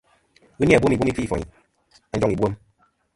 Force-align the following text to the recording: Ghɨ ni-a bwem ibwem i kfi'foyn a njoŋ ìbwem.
Ghɨ 0.57 0.63
ni-a 0.65 0.81
bwem 0.81 0.93
ibwem 0.93 1.09
i 1.09 1.13
kfi'foyn 1.15 1.43
a 2.13 2.15
njoŋ 2.17 2.31
ìbwem. 2.33 2.53